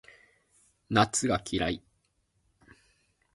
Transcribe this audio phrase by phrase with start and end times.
[0.89, 1.83] 夏が嫌い